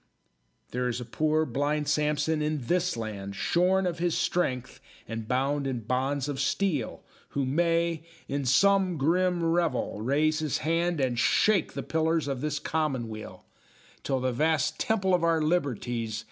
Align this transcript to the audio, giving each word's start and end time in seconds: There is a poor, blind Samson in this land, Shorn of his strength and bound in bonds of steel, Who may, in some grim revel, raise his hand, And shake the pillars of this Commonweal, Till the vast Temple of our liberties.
There 0.71 0.87
is 0.87 0.99
a 0.99 1.05
poor, 1.05 1.45
blind 1.45 1.87
Samson 1.87 2.41
in 2.41 2.65
this 2.65 2.97
land, 2.97 3.35
Shorn 3.35 3.85
of 3.85 3.99
his 3.99 4.17
strength 4.17 4.79
and 5.07 5.27
bound 5.27 5.67
in 5.67 5.81
bonds 5.81 6.27
of 6.27 6.39
steel, 6.39 7.03
Who 7.37 7.45
may, 7.45 8.01
in 8.27 8.43
some 8.45 8.97
grim 8.97 9.43
revel, 9.45 10.01
raise 10.01 10.39
his 10.39 10.57
hand, 10.65 10.99
And 10.99 11.19
shake 11.19 11.73
the 11.73 11.83
pillars 11.83 12.27
of 12.27 12.41
this 12.41 12.57
Commonweal, 12.57 13.45
Till 14.01 14.19
the 14.19 14.31
vast 14.31 14.79
Temple 14.79 15.13
of 15.13 15.23
our 15.23 15.39
liberties. 15.39 16.19